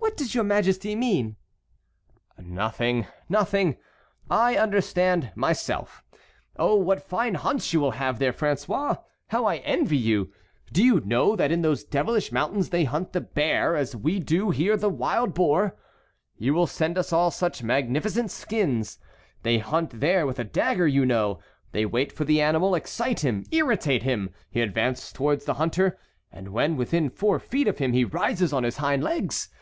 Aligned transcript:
"What 0.00 0.16
does 0.16 0.34
your 0.34 0.42
Majesty 0.44 0.96
mean?" 0.96 1.36
"Nothing, 2.40 3.06
nothing; 3.28 3.76
I 4.28 4.56
understand 4.56 5.30
myself. 5.36 6.02
Oh, 6.56 6.74
what 6.74 7.06
fine 7.06 7.34
hunts 7.34 7.72
you 7.72 7.78
will 7.78 7.92
have 7.92 8.18
there, 8.18 8.32
François! 8.32 9.00
How 9.28 9.44
I 9.44 9.58
envy 9.58 9.96
you! 9.96 10.32
Do 10.72 10.82
you 10.82 11.00
know 11.00 11.36
that 11.36 11.52
in 11.52 11.62
those 11.62 11.84
devilish 11.84 12.32
mountains 12.32 12.70
they 12.70 12.82
hunt 12.84 13.12
the 13.12 13.20
bear 13.20 13.76
as 13.76 13.92
here 13.92 14.00
we 14.00 14.18
do 14.18 14.52
the 14.76 14.88
wild 14.90 15.34
boar? 15.34 15.76
You 16.36 16.52
will 16.52 16.66
send 16.66 16.98
us 16.98 17.12
all 17.12 17.30
such 17.30 17.62
magnificent 17.62 18.30
skins! 18.32 18.98
They 19.44 19.58
hunt 19.58 20.00
there 20.00 20.26
with 20.26 20.38
a 20.40 20.44
dagger, 20.44 20.88
you 20.88 21.06
know; 21.06 21.38
they 21.70 21.86
wait 21.86 22.10
for 22.12 22.24
the 22.24 22.40
animal, 22.40 22.74
excite 22.74 23.20
him, 23.20 23.44
irritate 23.52 24.02
him; 24.02 24.30
he 24.50 24.62
advances 24.62 25.12
towards 25.12 25.44
the 25.44 25.54
hunter, 25.54 25.96
and 26.32 26.48
when 26.48 26.76
within 26.76 27.08
four 27.08 27.38
feet 27.38 27.68
of 27.68 27.78
him 27.78 27.92
he 27.92 28.04
rises 28.04 28.52
on 28.52 28.64
his 28.64 28.78
hind 28.78 29.04
legs. 29.04 29.50